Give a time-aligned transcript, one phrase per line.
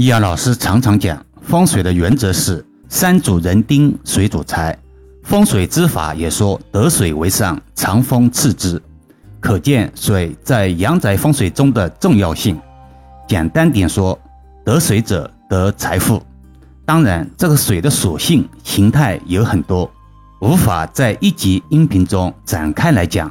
[0.00, 4.74] 易阳老师常常讲，风水的原则是山主人丁，水主财。
[5.24, 8.80] 风水之法也说得水为上，藏风次之。
[9.40, 12.58] 可见水在阳宅风水中的重要性。
[13.28, 14.18] 简单点说，
[14.64, 16.22] 得水者得财富。
[16.86, 19.92] 当然，这个水的属性形态有很多，
[20.40, 23.30] 无法在一集音频中展开来讲。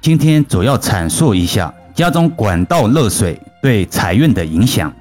[0.00, 4.92] 今天主要阐述一下家中管道漏水对财运的影响。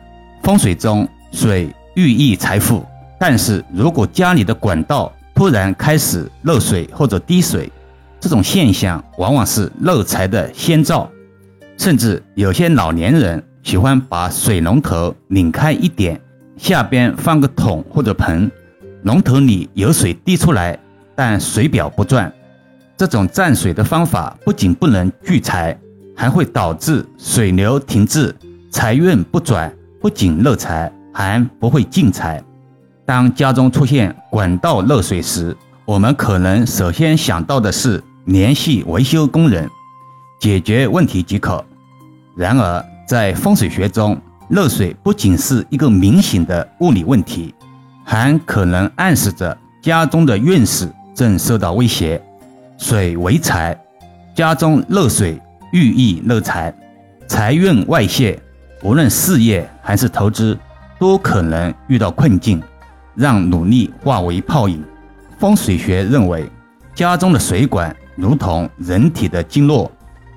[0.48, 2.82] 风水中，水寓意财富，
[3.20, 7.70] 但是如果家里的管道突然开始漏水或者滴水，
[8.18, 11.12] 这种现象往往是漏财的先兆。
[11.78, 16.18] 甚至有些老年人喜欢把水龙头拧开一点，
[16.56, 18.50] 下边放个桶或者盆，
[19.04, 20.80] 龙头里有水滴出来，
[21.14, 22.32] 但水表不转。
[22.96, 25.78] 这种占水的方法不仅不能聚财，
[26.16, 28.34] 还会导致水流停滞，
[28.72, 29.70] 财运不转。
[30.00, 32.42] 不仅漏财，还不会进财。
[33.06, 39.68] 当家中出现管道漏水时，我们可能首先想到的是联系维修工人，
[40.40, 41.64] 解决问题即可。
[42.36, 44.16] 然而，在风水学中，
[44.50, 47.56] 漏水不仅是一个明显的物理问题，
[48.04, 52.22] 还可能暗示着家中的运势正受到威胁。
[52.78, 53.76] 水为财，
[54.36, 56.72] 家中漏水寓意漏财，
[57.28, 58.40] 财运外泄。
[58.84, 60.58] 无论事业还是投资，
[61.00, 62.62] 都可能遇到困境，
[63.16, 64.84] 让努力化为泡影。
[65.40, 66.46] 风水学认为，
[66.94, 69.90] 家中的水管如同人体的经络，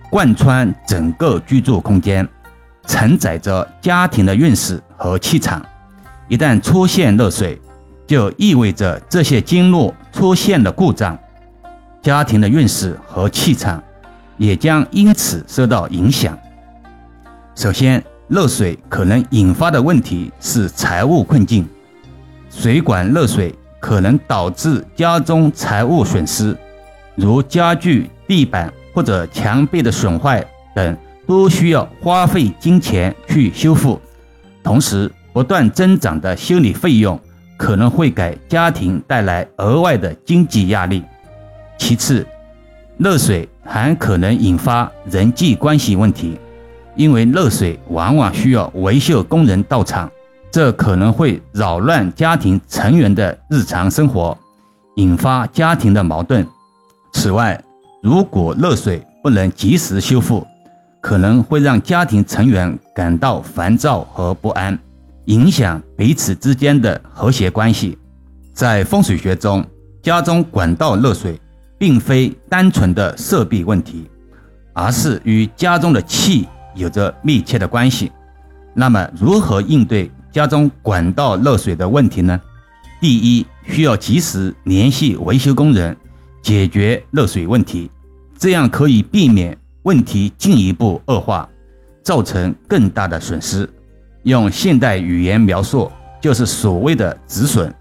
[0.09, 2.29] 贯穿整个居住空间，
[2.87, 5.61] 承载着家庭的运势和气场。
[6.29, 7.61] 一旦出现漏水，
[8.07, 11.19] 就意味着这些经络出现了故障，
[12.01, 13.83] 家庭的运势和气场
[14.37, 16.39] 也将因此受到影响。
[17.57, 21.69] 首先，漏水可能引发的问题是财务困境，
[22.49, 26.57] 水管漏水可能导致家中财务损失，
[27.17, 30.45] 如家具、地板或者墙壁的损坏
[30.77, 30.97] 等，
[31.27, 34.01] 都需要花费金钱去修复。
[34.63, 37.19] 同时，不断增长的修理费用
[37.57, 41.03] 可能会给家庭带来额外的经济压力。
[41.79, 42.25] 其次，
[42.99, 46.39] 漏水还可能引发人际关系问题。
[46.97, 50.11] 因为漏水往往需要维修工人到场，
[50.51, 54.37] 这可能会扰乱家庭成员的日常生活，
[54.97, 56.47] 引发家庭的矛盾。
[57.13, 57.63] 此外，
[58.03, 60.47] 如果漏水不能及时修复，
[61.01, 64.79] 可能会让家庭成员感到烦躁和不安，
[65.27, 67.97] 影响彼此之间的和谐关系。
[68.53, 69.65] 在风水学中，
[70.03, 71.41] 家中管道漏水
[71.79, 74.11] 并非单纯的设备问题，
[74.73, 76.47] 而是与家中的气。
[76.75, 78.11] 有着密切的关系。
[78.75, 82.41] 那么，如何应对家中管道漏水的问题呢？
[83.01, 85.97] 第一，需要及时联系维修工人，
[86.43, 87.91] 解决漏水问题，
[88.39, 91.49] 这样可以避免问题进一步恶化，
[92.03, 93.69] 造成更大的损失。
[94.25, 97.75] 用现代语言描述，就是所谓的止损。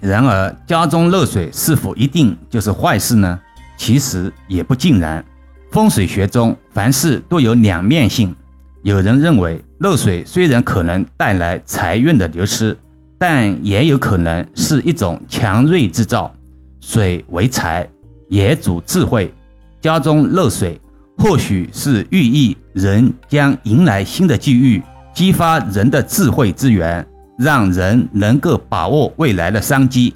[0.00, 3.40] 然而，家中漏水是否一定就是坏事呢？
[3.76, 5.24] 其实也不尽然。
[5.70, 8.34] 风水学中，凡事都有两面性。
[8.82, 12.76] 有人认为，漏水虽然可能带来财运的流失，
[13.18, 16.32] 但也有可能是一种强锐之兆。
[16.80, 17.88] 水为财，
[18.28, 19.32] 也主智慧。
[19.80, 20.80] 家中漏水，
[21.18, 27.06] 或许是寓意人将迎来新的机遇，激发人的智慧之源，
[27.38, 30.14] 让人能够把握未来的商机。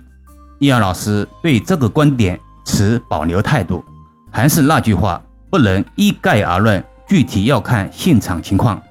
[0.59, 3.85] 易阳老师对这个观点持保留态度。
[4.31, 5.23] 还是那句话。
[5.53, 8.83] 不能一概而论，具体要看现场情况。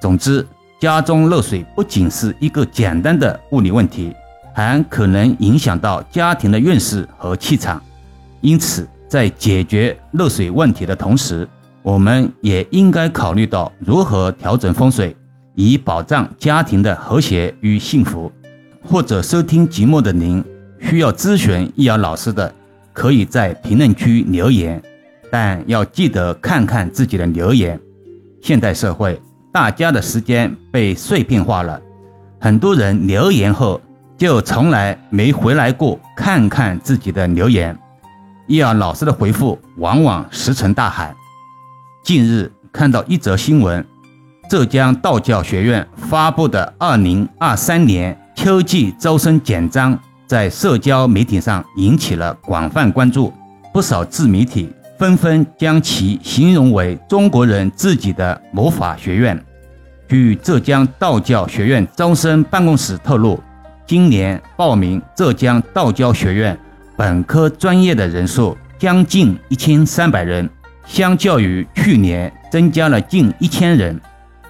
[0.00, 0.44] 总之，
[0.80, 4.14] 家中漏水不仅是一个简单的物理问题，
[4.54, 7.78] 还可能影响到家庭的运势和气场。
[8.40, 11.46] 因此，在解决漏水问题的同时，
[11.82, 15.14] 我们也应该考虑到如何调整风水，
[15.54, 18.32] 以保障家庭的和谐与幸福。
[18.82, 20.42] 或者收听节目的您
[20.80, 22.50] 需要咨询易遥老师的，
[22.94, 24.82] 可以在评论区留言。
[25.30, 27.78] 但要记得看看自己的留言。
[28.42, 29.20] 现代社会，
[29.52, 31.80] 大家的时间被碎片化了，
[32.40, 33.80] 很多人留言后
[34.16, 37.76] 就从来没回来过看看自己的留言。
[38.46, 41.14] 易阳老师的回复往往石沉大海。
[42.02, 43.84] 近日看到一则新闻，
[44.48, 53.32] 浙江道教学院发布的2023年秋季招生简章在社交媒体上引起了广泛关注，
[53.74, 54.72] 不少自媒体。
[54.98, 59.40] 纷纷将其形容为中国人自己的魔法学院。
[60.08, 63.40] 据浙江道教学院招生办公室透露，
[63.86, 66.58] 今年报名浙江道教学院
[66.96, 70.50] 本科专业的人数将近一千三百人，
[70.84, 74.00] 相较于去年增加了近一千人，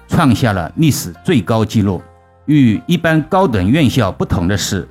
[0.07, 2.01] 创下了历史最高纪录。
[2.47, 4.87] 与一般高等院校不同的是，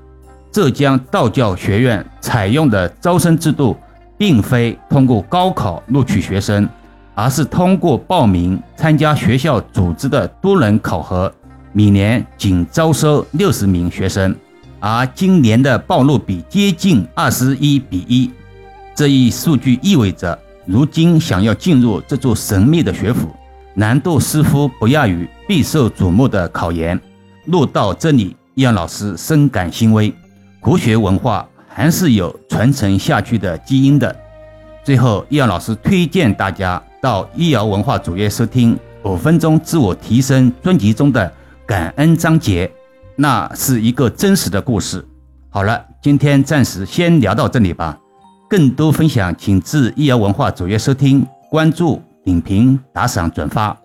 [0.53, 3.77] 浙江道教学院采用的招生制度，
[4.19, 6.69] 并非通过高考录取学生，
[7.15, 11.33] 而是通过报名参加学校组织的多轮考核，
[11.73, 14.35] 每年仅招收六十名学生，
[14.81, 18.31] 而今年的报录比接近二十一比一。
[18.95, 20.37] 这一数据意味着，
[20.67, 23.29] 如今想要进入这座神秘的学府，
[23.75, 27.01] 难度似乎不亚于备受瞩目的考研。
[27.45, 30.13] 录到这里，易阳老师深感欣慰。
[30.61, 31.49] 国学文化
[31.79, 34.15] 还是有传承下去的基因的。
[34.83, 38.77] 最后，易阳老师推荐大家到易瑶文化主页收听
[39.09, 41.33] 《五分钟自我提升》专辑中的
[41.65, 42.69] 感恩章节，
[43.15, 45.07] 那是一个真实的故事。
[45.51, 47.97] 好了，今天暂时先聊到这里吧。
[48.51, 53.79] 更多分享，请至易瑶文化主页收听、关注、点评、打赏、转发，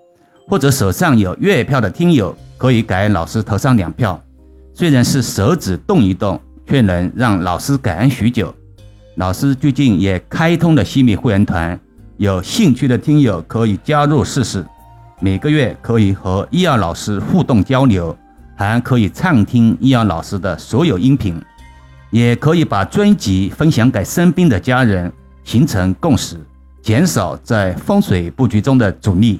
[0.50, 2.36] 或者手上有月票的听友。
[2.58, 4.20] 可以给老师投上两票，
[4.74, 8.54] 虽然是手指动一动，却能让老师感恩许久。
[9.16, 11.80] 老师最近也开通了西米会员团，
[12.18, 14.66] 有兴趣的听友可以加入试试。
[15.20, 18.18] 每个月可以和易二老师互动交流，
[18.56, 21.40] 还可以畅听易二老师的所有音频，
[22.10, 25.12] 也可以把专辑分享给身边的家人，
[25.44, 26.38] 形成共识，
[26.82, 29.40] 减少在风水布局中的阻力。